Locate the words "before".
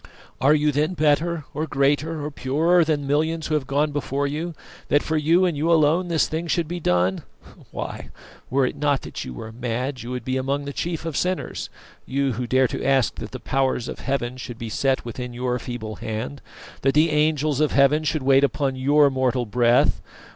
3.91-4.25